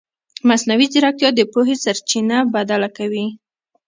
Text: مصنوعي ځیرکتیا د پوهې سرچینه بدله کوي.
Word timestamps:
مصنوعي 0.47 0.87
ځیرکتیا 0.93 1.29
د 1.35 1.39
پوهې 1.51 1.75
سرچینه 1.83 2.37
بدله 2.53 2.89
کوي. 2.97 3.25